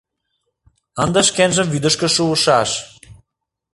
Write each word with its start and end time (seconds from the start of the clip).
Ынде 1.03 1.21
шкенжым 1.29 1.67
вӱдышкӧ 1.69 2.07
шуышаш! 2.15 2.69